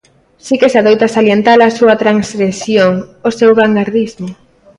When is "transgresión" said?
2.03-2.93